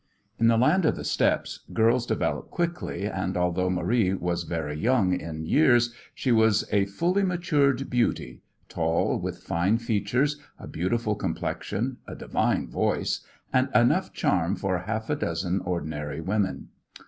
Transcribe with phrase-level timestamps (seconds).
[0.39, 5.13] In the land of the steppes, girls develop quickly, and although Marie was very young
[5.13, 11.97] in years she was a fully matured beauty, tall, with fine features, a beautiful complexion,
[12.07, 13.19] a divine voice,
[13.53, 16.69] and enough charm for half a dozen ordinary women.